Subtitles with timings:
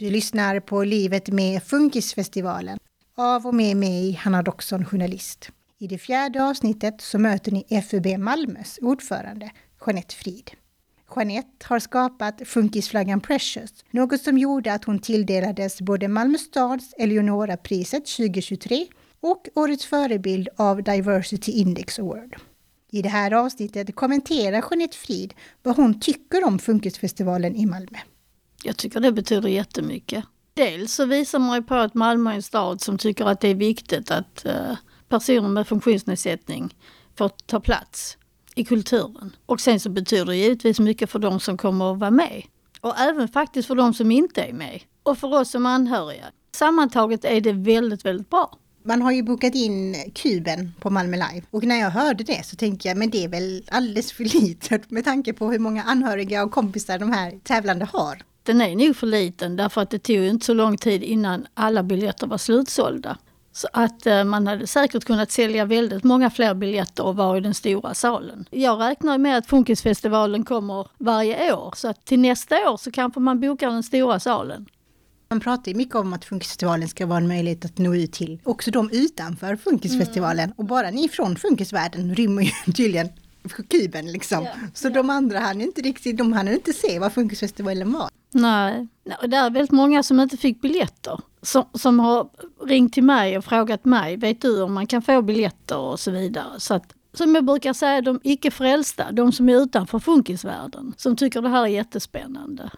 [0.00, 2.78] Du lyssnar på Livet med Funkisfestivalen
[3.16, 5.50] av och med mig, Hanna Doxon, journalist.
[5.78, 9.50] I det fjärde avsnittet så möter ni FUB Malmös ordförande,
[9.86, 10.50] Jeanette Frid.
[11.16, 18.06] Jeanette har skapat funkisflaggan Precious, något som gjorde att hon tilldelades både Malmö stads Eleonora-priset
[18.06, 18.86] 2023
[19.20, 22.36] och Årets förebild av Diversity Index Award.
[22.90, 27.98] I det här avsnittet kommenterar Jeanette Frid vad hon tycker om Funkisfestivalen i Malmö.
[28.62, 30.24] Jag tycker det betyder jättemycket.
[30.54, 33.48] Dels så visar man ju på att Malmö är en stad som tycker att det
[33.48, 34.76] är viktigt att eh,
[35.08, 36.74] personer med funktionsnedsättning
[37.16, 38.16] får ta plats
[38.54, 39.36] i kulturen.
[39.46, 42.42] Och sen så betyder det givetvis mycket för de som kommer att vara med.
[42.80, 44.80] Och även faktiskt för de som inte är med.
[45.02, 46.24] Och för oss som anhöriga.
[46.54, 48.58] Sammantaget är det väldigt, väldigt bra.
[48.84, 52.56] Man har ju bokat in Kuben på Malmö Live och när jag hörde det så
[52.56, 56.44] tänkte jag men det är väl alldeles för litet med tanke på hur många anhöriga
[56.44, 58.22] och kompisar de här tävlande har.
[58.50, 61.82] Den är nog för liten därför att det tog inte så lång tid innan alla
[61.82, 63.18] biljetter var slutsålda.
[63.52, 67.40] Så att eh, man hade säkert kunnat sälja väldigt många fler biljetter och vara i
[67.40, 68.44] den stora salen.
[68.50, 73.20] Jag räknar med att Funkisfestivalen kommer varje år så att till nästa år så kanske
[73.20, 74.66] man bokar den stora salen.
[75.30, 78.40] Man pratar ju mycket om att Funkisfestivalen ska vara en möjlighet att nå ut till
[78.44, 80.44] också de utanför Funkisfestivalen.
[80.44, 80.54] Mm.
[80.56, 83.08] Och bara ni från funkisvärlden rymmer ju tydligen
[83.70, 84.42] kuben liksom.
[84.42, 84.94] Yeah, så yeah.
[84.94, 88.09] de andra hann inte riktigt, de hann inte se vad Funkisfestivalen var.
[88.30, 88.88] Nej,
[89.22, 91.20] och det är väldigt många som inte fick biljetter.
[91.42, 92.28] Som, som har
[92.66, 96.10] ringt till mig och frågat mig, vet du om man kan få biljetter och så
[96.10, 96.60] vidare.
[96.60, 101.16] Så att, som jag brukar säga, de icke frälsta, de som är utanför funkisvärlden, som
[101.16, 102.70] tycker det här är jättespännande.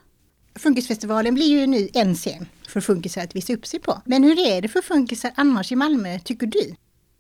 [0.55, 4.03] Funkisfestivalen blir ju nu en scen för funkisar att visa upp sig på.
[4.05, 6.75] Men hur är det för funkisar annars i Malmö, tycker du?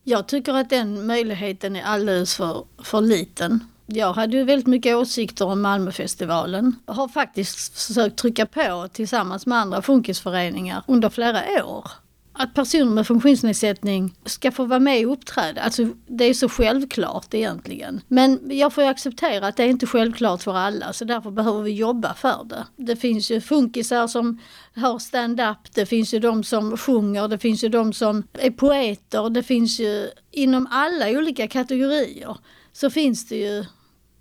[0.04, 3.60] Jag tycker att den möjligheten är alldeles för, för liten.
[3.86, 6.76] Jag hade ju väldigt mycket åsikter om Malmöfestivalen.
[6.86, 11.90] Jag har faktiskt försökt trycka på tillsammans med andra funkisföreningar under flera år
[12.34, 15.60] att personer med funktionsnedsättning ska få vara med och uppträda.
[15.60, 18.00] Alltså, det är så självklart egentligen.
[18.08, 21.62] Men jag får ju acceptera att det är inte självklart för alla så därför behöver
[21.62, 22.66] vi jobba för det.
[22.76, 24.38] Det finns ju funkisar som
[24.76, 29.30] har stand-up, det finns ju de som sjunger, det finns ju de som är poeter,
[29.30, 32.36] det finns ju inom alla olika kategorier
[32.72, 33.64] så finns det ju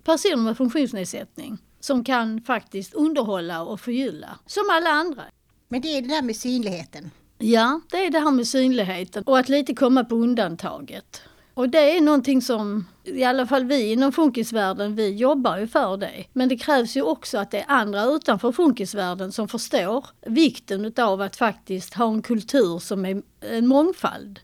[0.04, 5.22] personer med funktionsnedsättning som kan faktiskt underhålla och förgylla, som alla andra.
[5.68, 7.10] Men det är det där med synligheten.
[7.38, 11.22] Ja, det är det här med synligheten och att lite komma på undantaget.
[11.54, 15.96] Och det är någonting som, i alla fall vi inom funkisvärlden, vi jobbar ju för
[15.96, 16.24] det.
[16.32, 21.20] Men det krävs ju också att det är andra utanför funkisvärlden som förstår vikten utav
[21.20, 24.40] att faktiskt ha en kultur som är en mångfald.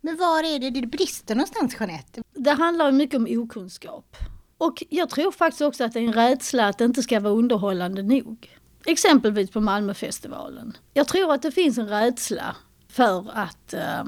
[0.00, 2.22] Men var är det det brister någonstans Jeanette?
[2.38, 4.16] Det handlar mycket om okunskap.
[4.58, 7.34] Och jag tror faktiskt också att det är en rädsla att det inte ska vara
[7.34, 8.58] underhållande nog.
[8.86, 10.76] Exempelvis på Malmöfestivalen.
[10.94, 12.56] Jag tror att det finns en rädsla
[12.88, 14.04] för att eh,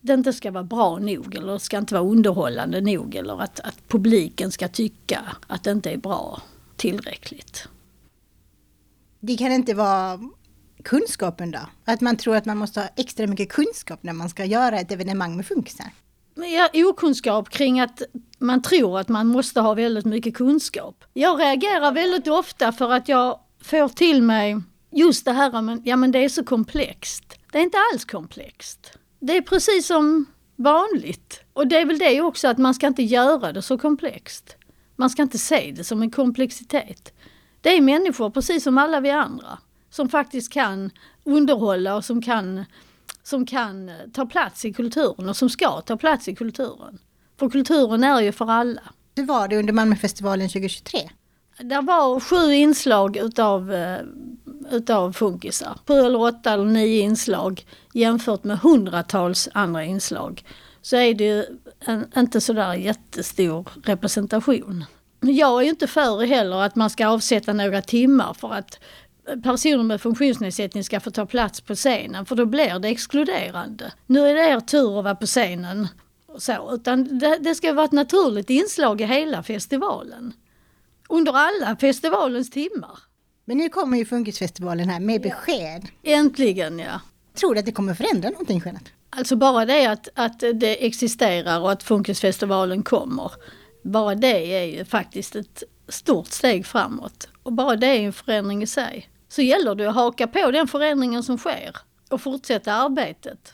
[0.00, 3.88] det inte ska vara bra nog eller ska inte vara underhållande nog eller att, att
[3.88, 6.42] publiken ska tycka att det inte är bra
[6.76, 7.68] tillräckligt.
[9.20, 10.20] Det kan inte vara
[10.84, 11.60] kunskapen då?
[11.84, 14.92] Att man tror att man måste ha extra mycket kunskap när man ska göra ett
[14.92, 15.86] evenemang med funkisar?
[16.34, 18.02] Ja, okunskap kring att
[18.38, 21.04] man tror att man måste ha väldigt mycket kunskap.
[21.12, 24.60] Jag reagerar väldigt ofta för att jag får till mig
[24.90, 27.38] just det här men, ja men det är så komplext.
[27.52, 28.98] Det är inte alls komplext.
[29.20, 30.26] Det är precis som
[30.56, 31.42] vanligt.
[31.52, 34.56] Och det är väl det också att man ska inte göra det så komplext.
[34.96, 37.12] Man ska inte se det som en komplexitet.
[37.60, 39.58] Det är människor precis som alla vi andra
[39.90, 40.90] som faktiskt kan
[41.24, 42.64] underhålla och som kan,
[43.22, 46.98] som kan ta plats i kulturen och som ska ta plats i kulturen.
[47.38, 48.82] För kulturen är ju för alla.
[49.16, 51.10] Hur var det under Malmöfestivalen 2023?
[51.58, 54.00] Det var sju inslag utav, eh,
[54.70, 55.78] utav funkisar.
[55.88, 60.44] Sju eller åtta eller nio inslag jämfört med hundratals andra inslag.
[60.82, 61.44] Så är det ju
[61.80, 64.84] en, inte sådär jättestor representation.
[65.20, 68.78] Jag är ju inte för heller att man ska avsätta några timmar för att
[69.42, 73.92] personer med funktionsnedsättning ska få ta plats på scenen för då blir det exkluderande.
[74.06, 75.88] Nu är det er tur att vara på scenen.
[76.38, 80.32] Så, utan det, det ska vara ett naturligt inslag i hela festivalen
[81.08, 82.98] under alla festivalens timmar.
[83.44, 85.88] Men nu kommer ju Funkisfestivalen här med besked.
[86.02, 87.00] Äntligen ja.
[87.34, 88.90] Tror du att det kommer förändra någonting Jeanette?
[89.10, 93.32] Alltså bara det att, att det existerar och att Funkisfestivalen kommer.
[93.82, 97.28] Bara det är ju faktiskt ett stort steg framåt.
[97.42, 99.08] Och bara det är en förändring i sig.
[99.32, 101.76] Så gäller det att haka på den förändringen som sker
[102.10, 103.52] och fortsätta arbetet.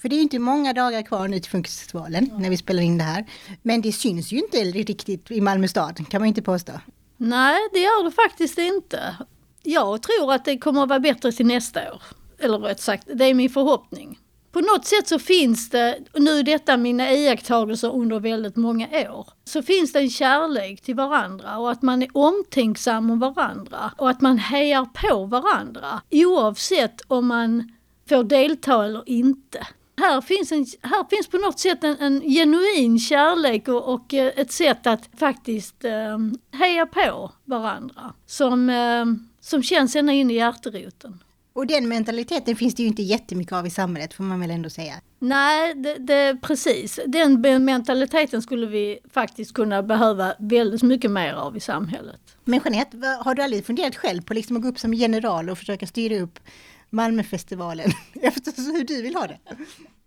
[0.00, 2.42] För det är inte många dagar kvar nu till Funkisfestivalen mm.
[2.42, 3.24] när vi spelar in det här.
[3.62, 6.72] Men det syns ju inte riktigt i Malmö stad, kan man inte påstå.
[7.16, 9.16] Nej, det gör det faktiskt inte.
[9.62, 12.02] Jag tror att det kommer att vara bättre till nästa år.
[12.38, 14.18] Eller rätt sagt, det är min förhoppning.
[14.52, 18.88] På något sätt så finns det, och nu är detta mina iakttagelser under väldigt många
[18.88, 23.92] år, så finns det en kärlek till varandra och att man är omtänksam om varandra
[23.98, 27.72] och att man hejar på varandra oavsett om man
[28.08, 29.66] får delta eller inte.
[29.96, 34.32] Här finns, en, här finns på något sätt en, en genuin kärlek och, och, eh,
[34.36, 36.18] ett sätt att faktiskt eh,
[36.52, 39.04] heja på varandra som, eh,
[39.40, 41.18] som känns ända in i hjärteroten.
[41.52, 44.70] Och den mentaliteten finns det ju inte jättemycket av i samhället får man väl ändå
[44.70, 44.94] säga.
[45.18, 47.00] Nej, det, det, precis.
[47.06, 52.20] Den mentaliteten skulle vi faktiskt kunna behöva väldigt mycket mer av i samhället.
[52.44, 55.58] Men Jeanette, har du aldrig funderat själv på liksom att gå upp som general och
[55.58, 56.38] försöka styra upp
[56.90, 57.90] Malmöfestivalen
[58.22, 59.38] efter hur du vill ha det?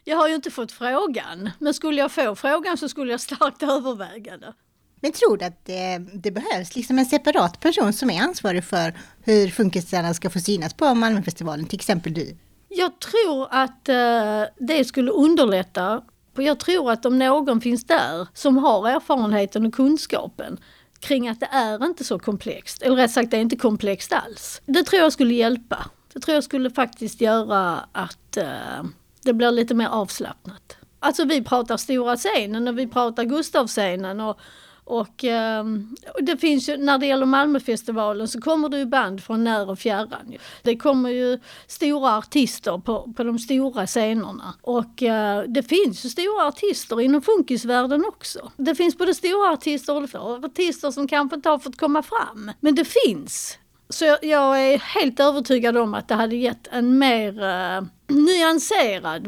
[0.03, 3.63] Jag har ju inte fått frågan, men skulle jag få frågan så skulle jag starkt
[3.63, 4.53] överväga det.
[5.01, 8.93] Men tror du att det, det, behövs liksom en separat person som är ansvarig för
[9.23, 12.37] hur funkisarna ska få synas på Malmöfestivalen, till exempel du?
[12.69, 16.01] Jag tror att eh, det skulle underlätta.
[16.37, 20.59] Jag tror att om någon finns där som har erfarenheten och kunskapen
[20.99, 24.61] kring att det är inte så komplext, eller rätt sagt det är inte komplext alls.
[24.65, 25.85] Det tror jag skulle hjälpa.
[26.13, 28.83] Det tror jag skulle faktiskt göra att eh,
[29.23, 30.77] det blir lite mer avslappnat.
[30.99, 34.39] Alltså vi pratar stora scenen och vi pratar Gustavscenen och
[34.85, 39.23] och ehm, och, det finns ju, när det gäller Malmöfestivalen så kommer det ju band
[39.23, 40.33] från när och fjärran.
[40.61, 44.53] Det kommer ju stora artister på, på de stora scenerna.
[44.61, 48.51] Och eh, det finns ju stora artister inom funkisvärlden också.
[48.57, 52.51] Det finns både stora artister och artister som kanske inte har fått komma fram.
[52.59, 53.57] Men det finns.
[53.89, 59.27] Så jag, jag är helt övertygad om att det hade gett en mer eh, nyanserad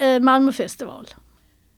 [0.00, 1.06] eh, Malmöfestival.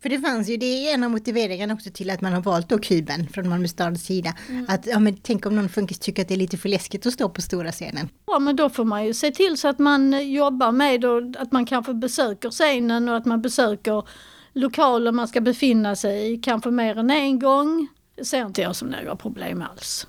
[0.03, 2.69] För det fanns ju, det är en av motiveringarna också till att man har valt
[2.69, 4.35] då Kuben från Malmö stads sida.
[4.49, 4.67] Mm.
[4.69, 7.13] Att, ja men tänk om någon funkis tycker att det är lite för läskigt att
[7.13, 8.09] stå på stora scenen.
[8.27, 11.53] Ja men då får man ju se till så att man jobbar med och att
[11.53, 14.09] man kanske besöker scenen och att man besöker
[14.53, 17.89] lokaler man ska befinna sig i, kanske mer än en gång.
[18.17, 20.07] Det ser inte jag som några problem alls.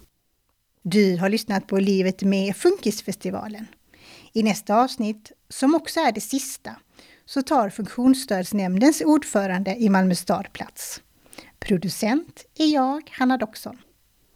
[0.84, 3.68] Du har lyssnat på Livet med Funkisfestivalen.
[4.34, 6.76] I nästa avsnitt, som också är det sista,
[7.34, 11.02] så tar Funktionsstödsnämndens ordförande i Malmö stad plats.
[11.60, 13.78] Producent är jag, Hanna Doxon.